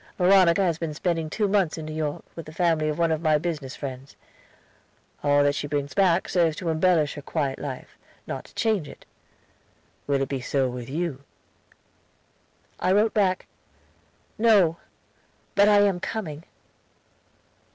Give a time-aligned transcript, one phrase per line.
[0.17, 3.21] Veronica has been spending two months in New York, with the family of one of
[3.21, 4.15] my business friends.
[5.23, 9.05] All that she brings back serves to embellish her quiet life, not to change it.
[10.07, 11.21] Will it be so with you?"
[12.79, 13.45] I wrote back,
[14.39, 14.77] "No;
[15.53, 16.45] but I am coming."